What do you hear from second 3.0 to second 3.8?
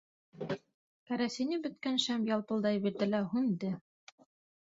лә һүнде.